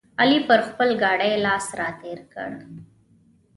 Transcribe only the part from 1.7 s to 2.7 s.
راتېر کړ.